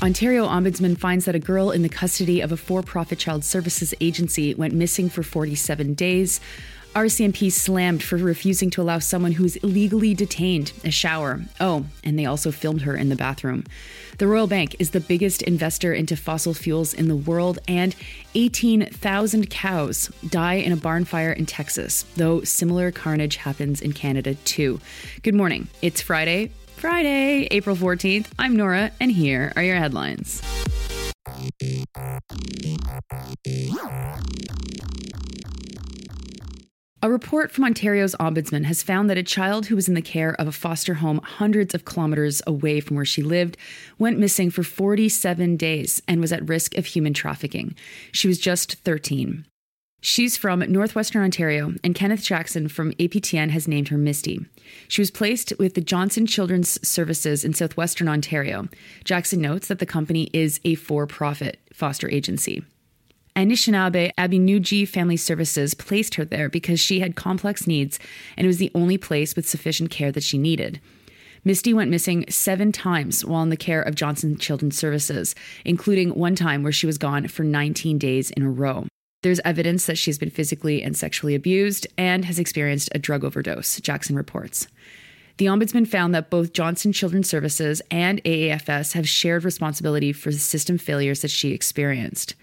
Ontario 0.00 0.46
Ombudsman 0.46 0.96
finds 0.96 1.24
that 1.24 1.34
a 1.34 1.40
girl 1.40 1.70
in 1.70 1.82
the 1.82 1.88
custody 1.88 2.40
of 2.40 2.52
a 2.52 2.56
for 2.56 2.82
profit 2.82 3.18
child 3.18 3.44
services 3.44 3.92
agency 4.00 4.54
went 4.54 4.72
missing 4.72 5.08
for 5.08 5.22
47 5.22 5.94
days. 5.94 6.40
RCMP 6.94 7.52
slammed 7.52 8.02
for 8.02 8.16
refusing 8.16 8.70
to 8.70 8.82
allow 8.82 8.98
someone 8.98 9.32
who 9.32 9.44
is 9.44 9.56
illegally 9.56 10.14
detained 10.14 10.72
a 10.84 10.90
shower. 10.90 11.40
Oh, 11.60 11.86
and 12.02 12.18
they 12.18 12.26
also 12.26 12.50
filmed 12.50 12.82
her 12.82 12.96
in 12.96 13.08
the 13.08 13.16
bathroom. 13.16 13.64
The 14.18 14.26
Royal 14.26 14.46
Bank 14.46 14.74
is 14.78 14.90
the 14.90 15.00
biggest 15.00 15.42
investor 15.42 15.92
into 15.92 16.16
fossil 16.16 16.54
fuels 16.54 16.92
in 16.92 17.06
the 17.06 17.14
world, 17.14 17.60
and 17.68 17.94
18,000 18.34 19.48
cows 19.48 20.10
die 20.28 20.54
in 20.54 20.72
a 20.72 20.76
barn 20.76 21.04
fire 21.04 21.32
in 21.32 21.46
Texas, 21.46 22.04
though 22.16 22.42
similar 22.42 22.90
carnage 22.90 23.36
happens 23.36 23.80
in 23.80 23.92
Canada 23.92 24.34
too. 24.44 24.80
Good 25.22 25.34
morning. 25.34 25.68
It's 25.82 26.00
Friday, 26.00 26.50
Friday, 26.76 27.46
April 27.50 27.76
14th. 27.76 28.26
I'm 28.38 28.56
Nora, 28.56 28.90
and 28.98 29.12
here 29.12 29.52
are 29.54 29.62
your 29.62 29.76
headlines. 29.76 30.42
A 37.00 37.08
report 37.08 37.52
from 37.52 37.62
Ontario's 37.62 38.16
Ombudsman 38.16 38.64
has 38.64 38.82
found 38.82 39.08
that 39.08 39.16
a 39.16 39.22
child 39.22 39.66
who 39.66 39.76
was 39.76 39.86
in 39.86 39.94
the 39.94 40.02
care 40.02 40.34
of 40.34 40.48
a 40.48 40.52
foster 40.52 40.94
home 40.94 41.20
hundreds 41.22 41.72
of 41.72 41.84
kilometers 41.84 42.42
away 42.44 42.80
from 42.80 42.96
where 42.96 43.04
she 43.04 43.22
lived 43.22 43.56
went 44.00 44.18
missing 44.18 44.50
for 44.50 44.64
47 44.64 45.56
days 45.56 46.02
and 46.08 46.20
was 46.20 46.32
at 46.32 46.48
risk 46.48 46.76
of 46.76 46.86
human 46.86 47.14
trafficking. 47.14 47.76
She 48.10 48.26
was 48.26 48.40
just 48.40 48.74
13. 48.80 49.46
She's 50.00 50.36
from 50.36 50.58
Northwestern 50.60 51.22
Ontario, 51.22 51.74
and 51.84 51.94
Kenneth 51.94 52.22
Jackson 52.22 52.66
from 52.66 52.92
APTN 52.94 53.50
has 53.50 53.68
named 53.68 53.88
her 53.88 53.98
Misty. 53.98 54.46
She 54.88 55.00
was 55.00 55.12
placed 55.12 55.52
with 55.56 55.74
the 55.74 55.80
Johnson 55.80 56.26
Children's 56.26 56.84
Services 56.86 57.44
in 57.44 57.54
Southwestern 57.54 58.08
Ontario. 58.08 58.68
Jackson 59.04 59.40
notes 59.40 59.68
that 59.68 59.78
the 59.78 59.86
company 59.86 60.30
is 60.32 60.58
a 60.64 60.74
for 60.74 61.06
profit 61.06 61.60
foster 61.72 62.10
agency. 62.10 62.64
Anishinaabe 63.38 64.10
Abinoojii 64.18 64.88
Family 64.88 65.16
Services 65.16 65.72
placed 65.72 66.16
her 66.16 66.24
there 66.24 66.48
because 66.48 66.80
she 66.80 66.98
had 66.98 67.14
complex 67.14 67.68
needs 67.68 68.00
and 68.36 68.44
it 68.44 68.48
was 68.48 68.58
the 68.58 68.72
only 68.74 68.98
place 68.98 69.36
with 69.36 69.48
sufficient 69.48 69.90
care 69.90 70.10
that 70.10 70.24
she 70.24 70.36
needed. 70.36 70.80
Misty 71.44 71.72
went 71.72 71.88
missing 71.88 72.24
seven 72.28 72.72
times 72.72 73.24
while 73.24 73.44
in 73.44 73.50
the 73.50 73.56
care 73.56 73.80
of 73.80 73.94
Johnson 73.94 74.36
Children's 74.38 74.76
Services, 74.76 75.36
including 75.64 76.16
one 76.16 76.34
time 76.34 76.64
where 76.64 76.72
she 76.72 76.84
was 76.84 76.98
gone 76.98 77.28
for 77.28 77.44
19 77.44 77.96
days 77.96 78.32
in 78.32 78.42
a 78.42 78.50
row. 78.50 78.88
There's 79.22 79.38
evidence 79.44 79.86
that 79.86 79.98
she's 79.98 80.18
been 80.18 80.30
physically 80.30 80.82
and 80.82 80.96
sexually 80.96 81.36
abused 81.36 81.86
and 81.96 82.24
has 82.24 82.40
experienced 82.40 82.88
a 82.92 82.98
drug 82.98 83.22
overdose, 83.22 83.80
Jackson 83.80 84.16
reports. 84.16 84.66
The 85.36 85.46
Ombudsman 85.46 85.86
found 85.86 86.12
that 86.12 86.28
both 86.28 86.52
Johnson 86.52 86.92
Children's 86.92 87.30
Services 87.30 87.80
and 87.88 88.20
AAFS 88.24 88.94
have 88.94 89.08
shared 89.08 89.44
responsibility 89.44 90.12
for 90.12 90.32
the 90.32 90.38
system 90.40 90.76
failures 90.76 91.22
that 91.22 91.30
she 91.30 91.52
experienced. 91.52 92.34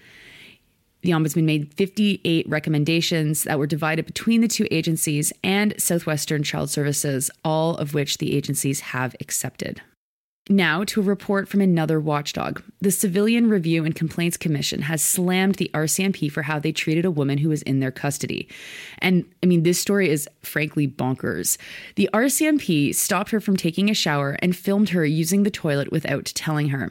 The 1.06 1.12
Ombudsman 1.12 1.44
made 1.44 1.72
58 1.74 2.48
recommendations 2.48 3.44
that 3.44 3.60
were 3.60 3.68
divided 3.68 4.06
between 4.06 4.40
the 4.40 4.48
two 4.48 4.66
agencies 4.72 5.32
and 5.44 5.72
Southwestern 5.80 6.42
Child 6.42 6.68
Services, 6.68 7.30
all 7.44 7.76
of 7.76 7.94
which 7.94 8.18
the 8.18 8.36
agencies 8.36 8.80
have 8.80 9.14
accepted. 9.20 9.80
Now, 10.48 10.84
to 10.84 11.00
a 11.00 11.04
report 11.04 11.48
from 11.48 11.60
another 11.60 11.98
watchdog. 11.98 12.62
The 12.80 12.92
Civilian 12.92 13.50
Review 13.50 13.84
and 13.84 13.96
Complaints 13.96 14.36
Commission 14.36 14.82
has 14.82 15.02
slammed 15.02 15.56
the 15.56 15.72
RCMP 15.74 16.30
for 16.30 16.42
how 16.42 16.60
they 16.60 16.70
treated 16.70 17.04
a 17.04 17.10
woman 17.10 17.38
who 17.38 17.48
was 17.48 17.62
in 17.62 17.80
their 17.80 17.90
custody. 17.90 18.48
And 19.00 19.24
I 19.42 19.46
mean, 19.46 19.64
this 19.64 19.80
story 19.80 20.08
is 20.08 20.28
frankly 20.42 20.86
bonkers. 20.86 21.58
The 21.96 22.08
RCMP 22.14 22.94
stopped 22.94 23.30
her 23.30 23.40
from 23.40 23.56
taking 23.56 23.90
a 23.90 23.94
shower 23.94 24.36
and 24.40 24.54
filmed 24.54 24.90
her 24.90 25.04
using 25.04 25.42
the 25.42 25.50
toilet 25.50 25.90
without 25.90 26.26
telling 26.26 26.68
her. 26.68 26.90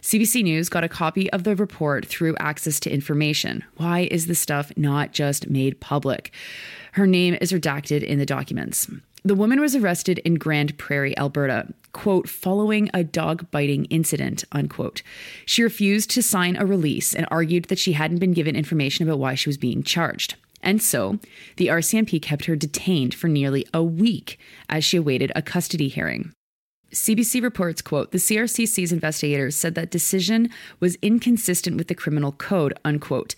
CBC 0.00 0.42
News 0.42 0.70
got 0.70 0.84
a 0.84 0.88
copy 0.88 1.30
of 1.30 1.44
the 1.44 1.56
report 1.56 2.06
through 2.06 2.36
access 2.36 2.80
to 2.80 2.90
information. 2.90 3.64
Why 3.76 4.08
is 4.10 4.28
the 4.28 4.34
stuff 4.34 4.72
not 4.78 5.12
just 5.12 5.50
made 5.50 5.78
public? 5.78 6.32
Her 6.92 7.06
name 7.06 7.36
is 7.38 7.52
redacted 7.52 8.02
in 8.02 8.18
the 8.18 8.24
documents. 8.24 8.88
The 9.26 9.34
woman 9.34 9.58
was 9.58 9.74
arrested 9.74 10.18
in 10.18 10.34
Grande 10.34 10.76
Prairie, 10.76 11.16
Alberta, 11.16 11.72
quote, 11.92 12.28
following 12.28 12.90
a 12.92 13.02
dog 13.02 13.50
biting 13.50 13.86
incident, 13.86 14.44
unquote. 14.52 15.00
She 15.46 15.62
refused 15.62 16.10
to 16.10 16.22
sign 16.22 16.56
a 16.56 16.66
release 16.66 17.14
and 17.14 17.26
argued 17.30 17.64
that 17.66 17.78
she 17.78 17.94
hadn't 17.94 18.18
been 18.18 18.34
given 18.34 18.54
information 18.54 19.08
about 19.08 19.18
why 19.18 19.34
she 19.34 19.48
was 19.48 19.56
being 19.56 19.82
charged. 19.82 20.34
And 20.62 20.82
so, 20.82 21.20
the 21.56 21.68
RCMP 21.68 22.20
kept 22.20 22.44
her 22.44 22.54
detained 22.54 23.14
for 23.14 23.28
nearly 23.28 23.66
a 23.72 23.82
week 23.82 24.38
as 24.68 24.84
she 24.84 24.98
awaited 24.98 25.32
a 25.34 25.40
custody 25.40 25.88
hearing. 25.88 26.32
CBC 26.92 27.42
reports, 27.42 27.80
quote, 27.80 28.12
the 28.12 28.18
CRCC's 28.18 28.92
investigators 28.92 29.56
said 29.56 29.74
that 29.74 29.90
decision 29.90 30.50
was 30.80 30.98
inconsistent 31.00 31.78
with 31.78 31.88
the 31.88 31.94
criminal 31.94 32.32
code, 32.32 32.78
unquote 32.84 33.34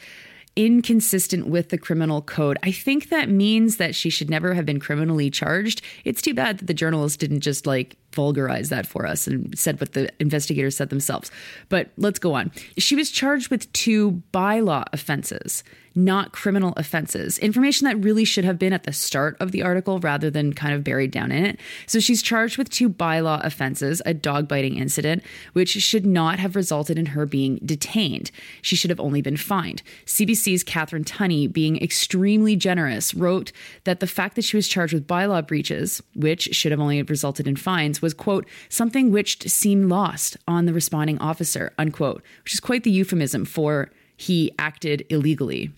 inconsistent 0.56 1.46
with 1.46 1.68
the 1.68 1.78
criminal 1.78 2.22
code. 2.22 2.56
I 2.62 2.72
think 2.72 3.10
that 3.10 3.28
means 3.28 3.76
that 3.76 3.94
she 3.94 4.10
should 4.10 4.30
never 4.30 4.54
have 4.54 4.64
been 4.64 4.80
criminally 4.80 5.30
charged. 5.30 5.82
It's 6.04 6.22
too 6.22 6.34
bad 6.34 6.58
that 6.58 6.66
the 6.66 6.74
journalist 6.74 7.20
didn't 7.20 7.40
just 7.40 7.66
like 7.66 7.96
vulgarize 8.16 8.71
that 8.71 8.87
for 8.87 9.06
us 9.06 9.27
and 9.27 9.56
said 9.56 9.78
what 9.81 9.93
the 9.93 10.10
investigators 10.19 10.77
said 10.77 10.91
themselves. 10.91 11.31
But 11.69 11.91
let's 11.97 12.19
go 12.19 12.34
on. 12.34 12.50
She 12.78 12.97
was 12.97 13.10
charged 13.10 13.50
with 13.50 13.72
two 13.72 14.22
bylaw 14.32 14.84
offenses 14.93 15.62
not 15.97 16.32
criminal 16.32 16.75
offenses. 16.77 17.38
Information 17.38 17.87
that 17.87 17.97
really 17.97 18.25
should 18.25 18.44
have 18.44 18.59
been 18.59 18.75
at 18.75 18.84
the 18.84 18.93
start 18.93 19.34
of 19.41 19.50
the 19.50 19.62
article 19.62 19.99
rather 19.99 20.31
than 20.31 20.53
kind 20.53 20.75
of 20.75 20.84
buried 20.84 21.10
down 21.10 21.32
in 21.32 21.44
it. 21.44 21.59
So 21.87 21.99
she's 21.99 22.22
charged 22.22 22.59
with 22.59 22.69
two 22.69 22.91
bylaw 22.91 23.43
offenses 23.44 24.03
a 24.04 24.12
dog 24.12 24.47
biting 24.47 24.77
incident, 24.77 25.22
which 25.54 25.71
should 25.71 26.04
not 26.04 26.38
have 26.38 26.54
resulted 26.54 26.98
in 26.98 27.06
her 27.06 27.25
being 27.25 27.59
detained. 27.65 28.31
She 28.60 28.77
should 28.77 28.91
have 28.91 29.00
only 29.00 29.22
been 29.22 29.38
fined. 29.38 29.83
CBC's 30.04 30.62
Catherine 30.62 31.04
Tunney, 31.04 31.50
being 31.50 31.83
extremely 31.83 32.56
generous, 32.56 33.15
wrote 33.15 33.50
that 33.84 34.00
the 34.00 34.06
fact 34.06 34.37
that 34.37 34.44
she 34.44 34.56
was 34.56 34.69
charged 34.69 34.93
with 34.93 35.06
bylaw 35.06 35.47
breaches, 35.47 36.03
which 36.15 36.54
should 36.54 36.72
have 36.72 36.81
only 36.81 37.03
resulted 37.03 37.48
in 37.48 37.56
fines, 37.56 38.03
was, 38.06 38.14
quote, 38.14 38.46
something 38.68 39.10
which 39.10 39.42
seemed 39.50 39.88
lost 39.88 40.36
on 40.46 40.64
the 40.64 40.72
responding 40.72 41.18
officer, 41.18 41.72
unquote, 41.76 42.22
which 42.44 42.54
is 42.54 42.60
quite 42.60 42.84
the 42.84 42.90
euphemism 42.90 43.44
for 43.44 43.90
he 44.16 44.52
acted 44.60 45.04
illegally. 45.08 45.72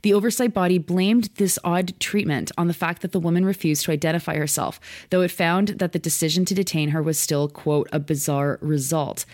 The 0.00 0.14
oversight 0.14 0.54
body 0.54 0.78
blamed 0.78 1.24
this 1.34 1.58
odd 1.62 1.92
treatment 2.00 2.50
on 2.56 2.66
the 2.66 2.72
fact 2.72 3.02
that 3.02 3.12
the 3.12 3.20
woman 3.20 3.44
refused 3.44 3.84
to 3.84 3.92
identify 3.92 4.36
herself, 4.36 4.80
though 5.10 5.20
it 5.20 5.30
found 5.30 5.68
that 5.68 5.92
the 5.92 5.98
decision 5.98 6.46
to 6.46 6.54
detain 6.54 6.88
her 6.90 7.02
was 7.02 7.18
still, 7.18 7.46
quote, 7.46 7.90
a 7.92 8.00
bizarre 8.00 8.58
result 8.62 9.26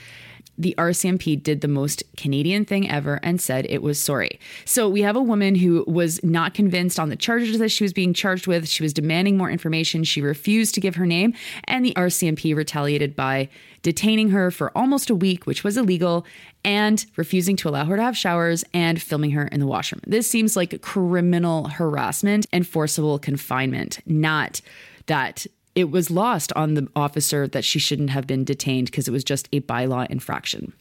the 0.58 0.74
RCMP 0.78 1.42
did 1.42 1.60
the 1.60 1.68
most 1.68 2.02
Canadian 2.16 2.64
thing 2.64 2.88
ever 2.90 3.18
and 3.22 3.40
said 3.40 3.66
it 3.68 3.82
was 3.82 4.00
sorry. 4.00 4.38
So 4.64 4.88
we 4.88 5.02
have 5.02 5.16
a 5.16 5.22
woman 5.22 5.54
who 5.54 5.84
was 5.86 6.22
not 6.22 6.54
convinced 6.54 7.00
on 7.00 7.08
the 7.08 7.16
charges 7.16 7.58
that 7.58 7.70
she 7.70 7.84
was 7.84 7.92
being 7.92 8.12
charged 8.12 8.46
with. 8.46 8.68
She 8.68 8.82
was 8.82 8.92
demanding 8.92 9.36
more 9.36 9.50
information. 9.50 10.04
She 10.04 10.20
refused 10.20 10.74
to 10.74 10.80
give 10.80 10.96
her 10.96 11.06
name, 11.06 11.34
and 11.64 11.84
the 11.84 11.94
RCMP 11.94 12.54
retaliated 12.54 13.16
by 13.16 13.48
detaining 13.82 14.30
her 14.30 14.50
for 14.50 14.76
almost 14.76 15.10
a 15.10 15.14
week, 15.14 15.46
which 15.46 15.64
was 15.64 15.76
illegal, 15.76 16.24
and 16.64 17.04
refusing 17.16 17.56
to 17.56 17.68
allow 17.68 17.84
her 17.84 17.96
to 17.96 18.02
have 18.02 18.16
showers 18.16 18.64
and 18.72 19.00
filming 19.02 19.32
her 19.32 19.48
in 19.48 19.58
the 19.58 19.66
washroom. 19.66 20.00
This 20.06 20.28
seems 20.28 20.56
like 20.56 20.80
criminal 20.82 21.68
harassment 21.68 22.46
and 22.52 22.66
forcible 22.66 23.18
confinement, 23.18 24.00
not 24.06 24.60
that 25.06 25.46
it 25.74 25.90
was 25.90 26.10
lost 26.10 26.52
on 26.54 26.74
the 26.74 26.88
officer 26.94 27.48
that 27.48 27.64
she 27.64 27.78
shouldn't 27.78 28.10
have 28.10 28.26
been 28.26 28.44
detained 28.44 28.86
because 28.86 29.08
it 29.08 29.12
was 29.12 29.24
just 29.24 29.48
a 29.52 29.60
bylaw 29.60 30.08
infraction. 30.10 30.72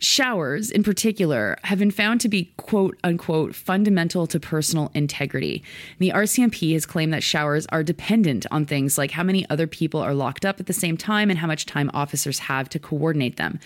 Showers, 0.00 0.70
in 0.70 0.82
particular, 0.82 1.56
have 1.62 1.78
been 1.78 1.92
found 1.92 2.20
to 2.22 2.28
be 2.28 2.52
quote 2.56 2.98
unquote 3.04 3.54
fundamental 3.54 4.26
to 4.26 4.40
personal 4.40 4.90
integrity. 4.94 5.62
The 5.98 6.10
RCMP 6.10 6.72
has 6.72 6.84
claimed 6.84 7.12
that 7.14 7.22
showers 7.22 7.66
are 7.68 7.84
dependent 7.84 8.44
on 8.50 8.66
things 8.66 8.98
like 8.98 9.12
how 9.12 9.22
many 9.22 9.48
other 9.48 9.68
people 9.68 10.00
are 10.00 10.14
locked 10.14 10.44
up 10.44 10.58
at 10.58 10.66
the 10.66 10.72
same 10.72 10.96
time 10.96 11.30
and 11.30 11.38
how 11.38 11.46
much 11.46 11.66
time 11.66 11.88
officers 11.94 12.40
have 12.40 12.68
to 12.70 12.80
coordinate 12.80 13.36
them, 13.36 13.60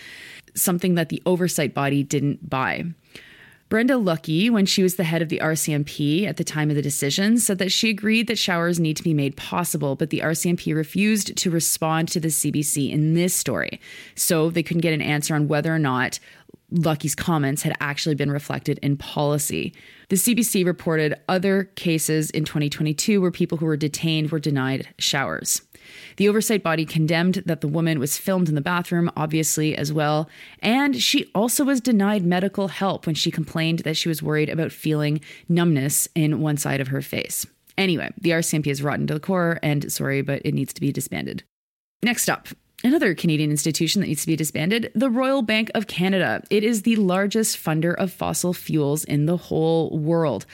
something 0.53 0.93
that 0.93 1.09
the 1.09 1.23
oversight 1.25 1.73
body 1.73 2.03
didn't 2.03 2.47
buy. 2.47 2.85
Brenda 3.69 3.95
Lucki, 3.95 4.49
when 4.49 4.65
she 4.65 4.81
was 4.81 4.95
the 4.95 5.03
head 5.03 5.21
of 5.21 5.27
the 5.27 5.39
RCMP 5.39 6.25
at 6.25 6.37
the 6.37 6.45
time 6.45 6.69
of 6.69 6.77
the 6.77 6.81
decision, 6.81 7.37
said 7.37 7.57
that 7.57 7.71
she 7.71 7.89
agreed 7.89 8.27
that 8.27 8.37
showers 8.37 8.79
need 8.79 8.95
to 8.95 9.03
be 9.03 9.13
made 9.13 9.35
possible, 9.35 9.97
but 9.97 10.09
the 10.09 10.21
RCMP 10.21 10.73
refused 10.73 11.35
to 11.35 11.51
respond 11.51 12.07
to 12.09 12.21
the 12.21 12.29
CBC 12.29 12.89
in 12.89 13.13
this 13.13 13.35
story. 13.35 13.81
So 14.15 14.49
they 14.49 14.63
couldn't 14.63 14.81
get 14.81 14.93
an 14.93 15.01
answer 15.01 15.35
on 15.35 15.49
whether 15.49 15.73
or 15.73 15.79
not 15.79 16.17
Lucki's 16.71 17.15
comments 17.15 17.61
had 17.61 17.75
actually 17.81 18.15
been 18.15 18.31
reflected 18.31 18.79
in 18.81 18.95
policy. 18.95 19.73
The 20.09 20.15
CBC 20.15 20.65
reported 20.65 21.15
other 21.27 21.65
cases 21.75 22.29
in 22.31 22.45
2022 22.45 23.19
where 23.19 23.31
people 23.31 23.57
who 23.57 23.65
were 23.65 23.77
detained 23.77 24.31
were 24.31 24.39
denied 24.39 24.87
showers. 24.97 25.61
The 26.17 26.29
oversight 26.29 26.63
body 26.63 26.85
condemned 26.85 27.43
that 27.45 27.61
the 27.61 27.67
woman 27.67 27.99
was 27.99 28.17
filmed 28.17 28.49
in 28.49 28.55
the 28.55 28.61
bathroom, 28.61 29.11
obviously, 29.15 29.75
as 29.75 29.93
well. 29.93 30.29
And 30.59 31.01
she 31.01 31.29
also 31.33 31.63
was 31.63 31.81
denied 31.81 32.23
medical 32.23 32.67
help 32.67 33.05
when 33.05 33.15
she 33.15 33.31
complained 33.31 33.79
that 33.79 33.97
she 33.97 34.09
was 34.09 34.23
worried 34.23 34.49
about 34.49 34.71
feeling 34.71 35.21
numbness 35.47 36.07
in 36.15 36.41
one 36.41 36.57
side 36.57 36.81
of 36.81 36.89
her 36.89 37.01
face. 37.01 37.45
Anyway, 37.77 38.11
the 38.19 38.31
RCMP 38.31 38.67
is 38.67 38.81
rotten 38.81 39.05
to 39.07 39.13
the 39.13 39.19
core, 39.19 39.59
and 39.61 39.91
sorry, 39.91 40.21
but 40.21 40.41
it 40.43 40.53
needs 40.53 40.73
to 40.73 40.81
be 40.81 40.91
disbanded. 40.91 41.43
Next 42.01 42.29
up, 42.29 42.47
Another 42.83 43.15
Canadian 43.15 43.49
institution 43.49 44.01
that 44.01 44.07
needs 44.07 44.21
to 44.21 44.27
be 44.27 44.35
disbanded, 44.35 44.91
the 44.93 45.09
Royal 45.09 45.41
Bank 45.41 45.71
of 45.73 45.87
Canada. 45.87 46.43
It 46.51 46.63
is 46.63 46.83
the 46.83 46.95
largest 46.97 47.57
funder 47.57 47.95
of 47.95 48.13
fossil 48.13 48.53
fuels 48.53 49.03
in 49.03 49.25
the 49.25 49.35
whole 49.35 49.97
world. 49.97 50.45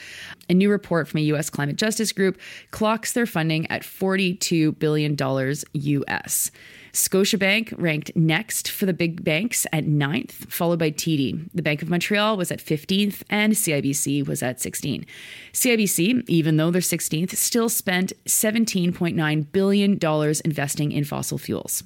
A 0.48 0.54
new 0.54 0.72
report 0.72 1.10
from 1.10 1.18
a 1.18 1.24
US 1.24 1.50
climate 1.50 1.76
justice 1.76 2.14
group 2.14 2.40
clocks 2.72 3.12
their 3.12 3.26
funding 3.26 3.70
at 3.70 3.82
$42 3.82 4.80
billion 4.80 5.18
US. 5.20 6.50
Scotiabank 6.94 7.74
ranked 7.78 8.16
next 8.16 8.72
for 8.72 8.86
the 8.86 8.94
big 8.94 9.26
banks 9.26 9.68
at 9.74 9.86
ninth, 9.86 10.50
followed 10.50 10.80
by 10.80 10.92
TD. 10.92 11.50
The 11.54 11.62
Bank 11.62 11.82
of 11.82 11.90
Montreal 11.90 12.38
was 12.38 12.52
at 12.52 12.60
15th, 12.60 13.24
and 13.30 13.52
CIBC 13.52 14.26
was 14.26 14.42
at 14.42 14.62
16. 14.62 15.06
CIBC, 15.52 16.24
even 16.30 16.56
though 16.56 16.72
they're 16.72 16.82
16th, 16.82 17.36
still 17.36 17.68
spent 17.68 18.14
$17.9 18.26 19.52
billion 19.52 20.00
investing 20.46 20.92
in 20.94 21.04
fossil 21.04 21.38
fuels. 21.38 21.84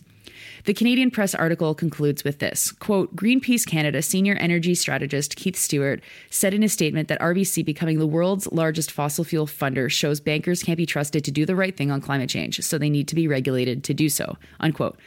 The 0.68 0.74
Canadian 0.74 1.12
Press 1.12 1.34
article 1.34 1.74
concludes 1.74 2.26
with 2.26 2.40
this 2.40 2.74
quote, 2.74 3.16
Greenpeace 3.16 3.66
Canada 3.66 4.02
senior 4.02 4.34
energy 4.34 4.76
strategist 4.76 5.38
Keith 5.38 5.56
Stewart 5.56 6.04
said 6.30 6.54
in 6.54 6.62
a 6.62 6.68
statement 6.68 7.08
that 7.08 7.22
RBC 7.22 7.64
becoming 7.64 8.00
the 8.00 8.06
world's 8.06 8.52
largest 8.52 8.92
fossil 8.92 9.24
fuel 9.24 9.48
funder 9.48 9.90
shows 9.90 10.20
bankers 10.20 10.62
can't 10.62 10.76
be 10.76 10.86
trusted 10.86 11.24
to 11.24 11.32
do 11.32 11.46
the 11.46 11.56
right 11.56 11.78
thing 11.78 11.90
on 11.90 12.02
climate 12.02 12.30
change, 12.30 12.60
so 12.60 12.78
they 12.78 12.90
need 12.90 13.08
to 13.08 13.16
be 13.16 13.30
regulated 13.30 13.86
to 13.86 13.94
do 13.94 14.10
so. 14.10 14.36
Unquote. 14.60 15.00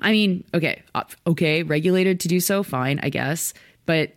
I 0.00 0.10
mean, 0.10 0.42
okay, 0.52 0.82
uh, 0.96 1.04
okay, 1.24 1.62
regulated 1.62 2.18
to 2.20 2.28
do 2.28 2.40
so, 2.40 2.64
fine, 2.64 2.98
I 3.00 3.08
guess. 3.08 3.54
But 3.86 4.16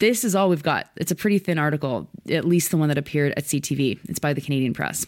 this 0.00 0.22
is 0.22 0.34
all 0.34 0.50
we've 0.50 0.62
got. 0.62 0.90
It's 0.96 1.10
a 1.10 1.16
pretty 1.16 1.38
thin 1.38 1.58
article, 1.58 2.10
at 2.30 2.44
least 2.44 2.70
the 2.70 2.76
one 2.76 2.90
that 2.90 2.98
appeared 2.98 3.32
at 3.38 3.44
CTV. 3.44 4.00
It's 4.06 4.18
by 4.18 4.34
the 4.34 4.42
Canadian 4.42 4.74
Press. 4.74 5.06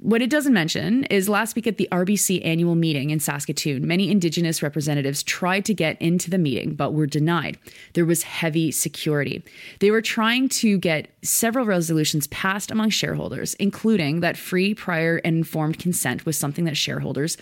What 0.00 0.22
it 0.22 0.30
doesn't 0.30 0.52
mention 0.52 1.04
is 1.04 1.28
last 1.28 1.56
week 1.56 1.66
at 1.66 1.76
the 1.76 1.88
RBC 1.90 2.46
annual 2.46 2.76
meeting 2.76 3.10
in 3.10 3.18
Saskatoon, 3.18 3.84
many 3.84 4.12
Indigenous 4.12 4.62
representatives 4.62 5.24
tried 5.24 5.64
to 5.64 5.74
get 5.74 6.00
into 6.00 6.30
the 6.30 6.38
meeting 6.38 6.74
but 6.74 6.94
were 6.94 7.06
denied. 7.06 7.58
There 7.94 8.04
was 8.04 8.22
heavy 8.22 8.70
security. 8.70 9.42
They 9.80 9.90
were 9.90 10.00
trying 10.00 10.50
to 10.50 10.78
get 10.78 11.08
several 11.22 11.66
resolutions 11.66 12.28
passed 12.28 12.70
among 12.70 12.90
shareholders, 12.90 13.54
including 13.54 14.20
that 14.20 14.36
free, 14.36 14.72
prior, 14.72 15.20
and 15.24 15.38
informed 15.38 15.80
consent 15.80 16.24
was 16.24 16.38
something 16.38 16.64
that 16.66 16.76
shareholders 16.76 17.36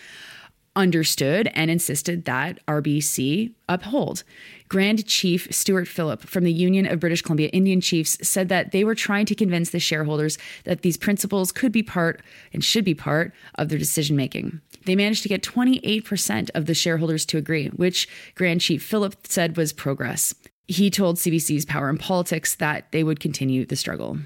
understood 0.77 1.51
and 1.55 1.71
insisted 1.71 2.25
that 2.25 2.65
RBC 2.67 3.53
uphold. 3.69 4.23
Grand 4.69 5.07
Chief 5.07 5.49
Stewart 5.51 5.89
Phillip 5.89 6.23
from 6.23 6.45
the 6.45 6.53
Union 6.53 6.87
of 6.87 7.01
British 7.01 7.23
Columbia 7.23 7.49
Indian 7.49 7.81
Chiefs 7.81 8.19
said 8.23 8.49
that 8.49 8.73
they 8.73 8.85
were 8.85 8.95
trying 8.95 9.27
to 9.27 9.35
convince 9.35 9.71
the 9.71 9.81
shareholders 9.81 10.39
that 10.65 10.83
these 10.83 10.97
principles 10.97 11.51
could 11.51 11.73
be 11.73 11.83
part 11.83 12.23
and 12.53 12.63
should 12.63 12.85
be 12.85 12.95
part 12.95 13.33
of 13.57 13.69
their 13.69 13.79
decision 13.79 14.17
making. 14.17 14.61
They 14.85 14.95
managed 14.95 15.23
to 15.25 15.29
get 15.29 15.43
28% 15.43 16.51
of 16.55 16.67
the 16.67 16.75
shareholders 16.75 17.27
to 17.27 17.39
agree, 17.39 17.69
which 17.69 18.09
Grand 18.35 18.61
Chief 18.61 18.83
Phillip 18.85 19.27
said 19.27 19.57
was 19.57 19.73
progress. 19.73 20.35
He 20.69 20.91
told 20.91 21.17
CBC's 21.17 21.65
Power 21.65 21.89
and 21.89 21.99
Politics 21.99 22.55
that 22.57 22.91
they 22.93 23.03
would 23.03 23.21
continue 23.21 23.65
the 23.65 23.77
struggle. 23.77 24.19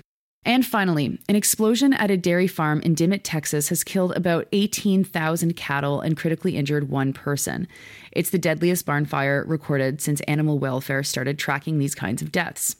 And 0.45 0.65
finally, 0.65 1.19
an 1.29 1.37
explosion 1.37 1.93
at 1.93 2.11
a 2.11 2.17
dairy 2.17 2.47
farm 2.47 2.81
in 2.81 2.95
Dimmitt, 2.95 3.25
Texas 3.25 3.69
has 3.69 3.85
killed 3.85 4.13
about 4.13 4.49
18,000 4.53 5.55
cattle 5.55 6.01
and 6.01 6.17
critically 6.17 6.57
injured 6.57 6.89
one 6.89 7.13
person. 7.13 7.69
It's 8.13 8.31
the 8.31 8.39
deadliest 8.39 8.87
barn 8.87 9.05
fire 9.05 9.45
recorded 9.47 10.01
since 10.01 10.21
animal 10.23 10.59
welfare 10.59 11.03
started 11.03 11.39
tracking 11.39 11.79
these 11.79 11.95
kinds 11.95 12.23
of 12.23 12.33
deaths. 12.33 12.77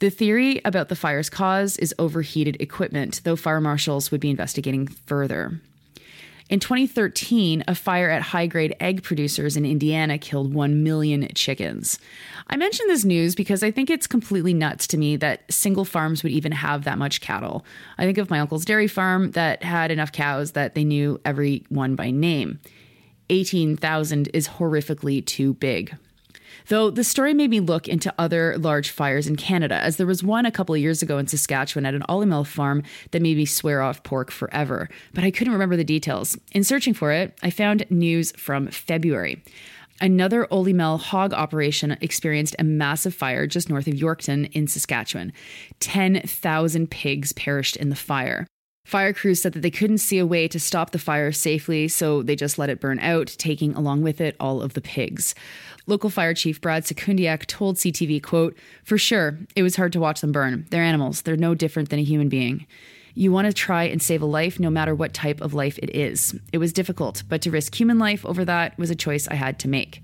The 0.00 0.10
theory 0.10 0.60
about 0.64 0.90
the 0.90 0.96
fire's 0.96 1.30
cause 1.30 1.78
is 1.78 1.94
overheated 1.98 2.56
equipment, 2.60 3.22
though 3.24 3.36
fire 3.36 3.60
marshals 3.60 4.10
would 4.10 4.20
be 4.20 4.30
investigating 4.30 4.86
further. 4.86 5.60
In 6.52 6.60
2013, 6.60 7.64
a 7.66 7.74
fire 7.74 8.10
at 8.10 8.20
high 8.20 8.46
grade 8.46 8.76
egg 8.78 9.02
producers 9.02 9.56
in 9.56 9.64
Indiana 9.64 10.18
killed 10.18 10.52
1 10.52 10.82
million 10.82 11.26
chickens. 11.34 11.98
I 12.48 12.56
mention 12.56 12.86
this 12.88 13.06
news 13.06 13.34
because 13.34 13.62
I 13.62 13.70
think 13.70 13.88
it's 13.88 14.06
completely 14.06 14.52
nuts 14.52 14.86
to 14.88 14.98
me 14.98 15.16
that 15.16 15.50
single 15.50 15.86
farms 15.86 16.22
would 16.22 16.30
even 16.30 16.52
have 16.52 16.84
that 16.84 16.98
much 16.98 17.22
cattle. 17.22 17.64
I 17.96 18.04
think 18.04 18.18
of 18.18 18.28
my 18.28 18.38
uncle's 18.38 18.66
dairy 18.66 18.86
farm 18.86 19.30
that 19.30 19.62
had 19.62 19.90
enough 19.90 20.12
cows 20.12 20.52
that 20.52 20.74
they 20.74 20.84
knew 20.84 21.18
every 21.24 21.64
one 21.70 21.94
by 21.94 22.10
name. 22.10 22.60
18,000 23.30 24.28
is 24.34 24.46
horrifically 24.46 25.24
too 25.24 25.54
big. 25.54 25.96
Though 26.68 26.90
the 26.90 27.04
story 27.04 27.34
made 27.34 27.50
me 27.50 27.60
look 27.60 27.88
into 27.88 28.14
other 28.18 28.56
large 28.58 28.90
fires 28.90 29.26
in 29.26 29.36
Canada, 29.36 29.76
as 29.76 29.96
there 29.96 30.06
was 30.06 30.22
one 30.22 30.46
a 30.46 30.52
couple 30.52 30.74
of 30.74 30.80
years 30.80 31.02
ago 31.02 31.18
in 31.18 31.26
Saskatchewan 31.26 31.86
at 31.86 31.94
an 31.94 32.04
Olymel 32.08 32.46
farm 32.46 32.82
that 33.10 33.22
made 33.22 33.36
me 33.36 33.46
swear 33.46 33.82
off 33.82 34.02
pork 34.02 34.30
forever, 34.30 34.88
but 35.14 35.24
I 35.24 35.30
couldn't 35.30 35.52
remember 35.52 35.76
the 35.76 35.84
details. 35.84 36.36
In 36.52 36.64
searching 36.64 36.94
for 36.94 37.12
it, 37.12 37.38
I 37.42 37.50
found 37.50 37.84
news 37.90 38.32
from 38.32 38.68
February. 38.68 39.42
Another 40.00 40.46
Olymel 40.50 40.98
hog 40.98 41.32
operation 41.32 41.96
experienced 42.00 42.56
a 42.58 42.64
massive 42.64 43.14
fire 43.14 43.46
just 43.46 43.68
north 43.68 43.86
of 43.86 43.94
Yorkton 43.94 44.50
in 44.52 44.66
Saskatchewan. 44.66 45.32
10,000 45.78 46.90
pigs 46.90 47.32
perished 47.32 47.76
in 47.76 47.88
the 47.88 47.96
fire. 47.96 48.46
Fire 48.84 49.12
crews 49.12 49.40
said 49.40 49.52
that 49.52 49.60
they 49.60 49.70
couldn't 49.70 49.98
see 49.98 50.18
a 50.18 50.26
way 50.26 50.48
to 50.48 50.58
stop 50.58 50.90
the 50.90 50.98
fire 50.98 51.32
safely, 51.32 51.86
so 51.88 52.22
they 52.22 52.34
just 52.34 52.58
let 52.58 52.68
it 52.68 52.80
burn 52.80 52.98
out, 52.98 53.28
taking 53.38 53.74
along 53.74 54.02
with 54.02 54.20
it 54.20 54.36
all 54.40 54.60
of 54.60 54.74
the 54.74 54.80
pigs. 54.80 55.34
Local 55.86 56.10
fire 56.10 56.34
chief 56.34 56.60
Brad 56.60 56.84
Sekundiak 56.84 57.46
told 57.46 57.76
CTV, 57.76 58.22
quote, 58.22 58.56
For 58.84 58.98
sure, 58.98 59.38
it 59.54 59.62
was 59.62 59.76
hard 59.76 59.92
to 59.92 60.00
watch 60.00 60.20
them 60.20 60.32
burn. 60.32 60.66
They're 60.70 60.82
animals. 60.82 61.22
They're 61.22 61.36
no 61.36 61.54
different 61.54 61.90
than 61.90 62.00
a 62.00 62.04
human 62.04 62.28
being. 62.28 62.66
You 63.14 63.30
want 63.30 63.46
to 63.46 63.52
try 63.52 63.84
and 63.84 64.02
save 64.02 64.22
a 64.22 64.26
life 64.26 64.58
no 64.58 64.70
matter 64.70 64.94
what 64.94 65.12
type 65.12 65.40
of 65.40 65.54
life 65.54 65.78
it 65.78 65.94
is. 65.94 66.34
It 66.52 66.58
was 66.58 66.72
difficult, 66.72 67.22
but 67.28 67.42
to 67.42 67.50
risk 67.50 67.74
human 67.78 67.98
life 67.98 68.24
over 68.24 68.44
that 68.44 68.76
was 68.78 68.90
a 68.90 68.96
choice 68.96 69.28
I 69.28 69.34
had 69.34 69.58
to 69.60 69.68
make. 69.68 70.02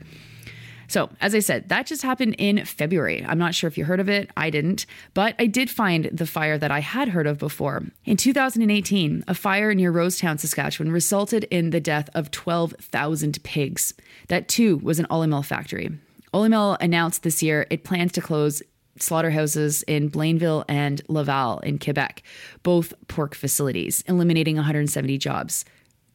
So, 0.88 1.10
as 1.20 1.34
I 1.34 1.40
said, 1.40 1.68
that 1.68 1.86
just 1.86 2.02
happened 2.02 2.34
in 2.38 2.64
February. 2.64 3.24
I'm 3.24 3.38
not 3.38 3.54
sure 3.54 3.68
if 3.68 3.76
you 3.76 3.84
heard 3.84 4.00
of 4.00 4.08
it. 4.08 4.30
I 4.36 4.48
didn't, 4.48 4.86
but 5.12 5.34
I 5.38 5.46
did 5.46 5.68
find 5.68 6.06
the 6.06 6.26
fire 6.26 6.56
that 6.58 6.70
I 6.70 6.80
had 6.80 7.10
heard 7.10 7.26
of 7.26 7.38
before. 7.38 7.84
In 8.06 8.16
2018, 8.16 9.24
a 9.28 9.34
fire 9.34 9.74
near 9.74 9.92
Rosetown, 9.92 10.40
Saskatchewan 10.40 10.90
resulted 10.90 11.44
in 11.44 11.70
the 11.70 11.80
death 11.80 12.08
of 12.14 12.30
12,000 12.30 13.42
pigs. 13.44 13.92
That 14.28 14.48
too 14.48 14.78
was 14.78 14.98
an 14.98 15.06
Olymel 15.10 15.44
factory. 15.44 15.90
Olymel 16.32 16.78
announced 16.80 17.22
this 17.22 17.42
year 17.42 17.66
it 17.70 17.84
plans 17.84 18.12
to 18.12 18.20
close 18.20 18.62
slaughterhouses 18.96 19.82
in 19.84 20.10
Blainville 20.10 20.64
and 20.68 21.00
Laval 21.08 21.60
in 21.60 21.78
Quebec, 21.78 22.22
both 22.62 22.92
pork 23.08 23.34
facilities, 23.34 24.02
eliminating 24.08 24.56
170 24.56 25.18
jobs. 25.18 25.64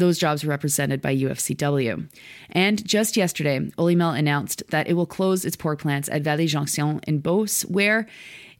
Those 0.03 0.17
jobs 0.17 0.43
were 0.43 0.49
represented 0.49 1.01
by 1.01 1.15
UFCW. 1.15 2.09
And 2.49 2.85
just 2.85 3.15
yesterday, 3.15 3.61
Olymel 3.77 4.19
announced 4.19 4.61
that 4.67 4.89
it 4.89 4.95
will 4.95 5.05
close 5.05 5.45
its 5.45 5.55
pork 5.55 5.79
plants 5.79 6.09
at 6.09 6.23
Vallée 6.23 6.43
Jonction 6.43 7.01
in 7.07 7.19
Beauce, 7.21 7.61
where 7.61 8.05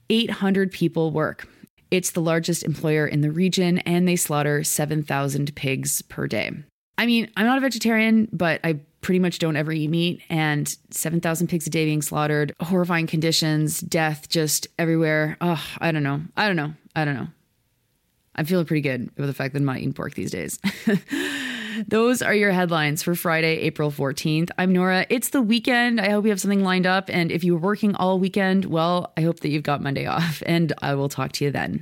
800 0.09 0.71
people 0.71 1.11
work. 1.11 1.45
It's 1.91 2.11
the 2.11 2.21
largest 2.21 2.63
employer 2.63 3.05
in 3.05 3.19
the 3.19 3.29
region, 3.29 3.79
and 3.79 4.07
they 4.07 4.15
slaughter 4.15 4.63
7,000 4.63 5.53
pigs 5.53 6.01
per 6.03 6.27
day. 6.27 6.53
I 6.97 7.05
mean, 7.05 7.29
I'm 7.35 7.45
not 7.45 7.57
a 7.57 7.61
vegetarian, 7.61 8.29
but 8.31 8.61
I 8.63 8.79
pretty 9.01 9.19
much 9.19 9.39
don't 9.39 9.57
ever 9.57 9.73
eat 9.73 9.89
meat, 9.89 10.21
and 10.29 10.73
7,000 10.91 11.47
pigs 11.47 11.67
a 11.67 11.69
day 11.69 11.83
being 11.83 12.01
slaughtered, 12.01 12.53
horrifying 12.61 13.07
conditions, 13.07 13.81
death 13.81 14.29
just 14.29 14.67
everywhere. 14.79 15.35
Oh, 15.41 15.61
I 15.79 15.91
don't 15.91 16.03
know. 16.03 16.21
I 16.37 16.47
don't 16.47 16.55
know. 16.55 16.73
I 16.95 17.03
don't 17.03 17.15
know. 17.15 17.27
I'm 18.35 18.45
feeling 18.45 18.65
pretty 18.65 18.81
good 18.81 19.09
with 19.17 19.27
the 19.27 19.33
fact 19.33 19.53
that 19.53 19.59
I'm 19.59 19.65
not 19.65 19.77
eating 19.77 19.93
pork 19.93 20.15
these 20.15 20.31
days. 20.31 20.59
Those 21.87 22.21
are 22.21 22.35
your 22.35 22.51
headlines 22.51 23.01
for 23.01 23.15
Friday, 23.15 23.59
April 23.61 23.91
14th. 23.91 24.49
I'm 24.57 24.73
Nora. 24.73 25.07
It's 25.09 25.29
the 25.29 25.41
weekend. 25.41 25.99
I 25.99 26.09
hope 26.09 26.23
you 26.23 26.29
have 26.29 26.41
something 26.41 26.63
lined 26.63 26.85
up. 26.85 27.09
And 27.09 27.31
if 27.31 27.43
you're 27.43 27.57
working 27.57 27.95
all 27.95 28.19
weekend, 28.19 28.65
well, 28.65 29.11
I 29.17 29.21
hope 29.21 29.39
that 29.39 29.49
you've 29.49 29.63
got 29.63 29.81
Monday 29.81 30.05
off. 30.05 30.43
And 30.45 30.71
I 30.81 30.93
will 30.93 31.09
talk 31.09 31.31
to 31.33 31.45
you 31.45 31.51
then. 31.51 31.81